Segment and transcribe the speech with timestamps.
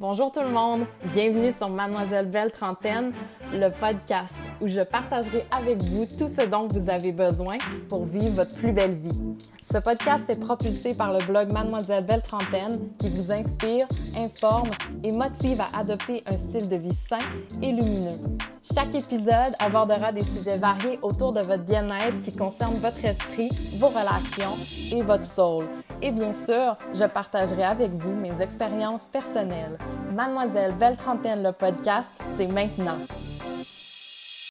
[0.00, 3.12] Bonjour tout le monde, bienvenue sur Mademoiselle Belle Trentaine,
[3.52, 8.30] le podcast où je partagerai avec vous tout ce dont vous avez besoin pour vivre
[8.30, 9.36] votre plus belle vie.
[9.60, 13.86] Ce podcast est propulsé par le blog Mademoiselle Belle Trentaine qui vous inspire,
[14.16, 14.70] informe
[15.04, 17.18] et motive à adopter un style de vie sain
[17.60, 18.16] et lumineux.
[18.72, 23.48] Chaque épisode abordera des sujets variés autour de votre bien-être qui concernent votre esprit,
[23.78, 24.56] vos relations
[24.92, 25.64] et votre soul.
[26.00, 29.76] Et bien sûr, je partagerai avec vous mes expériences personnelles.
[30.14, 32.98] Mademoiselle Belle Trentaine, le podcast, c'est maintenant.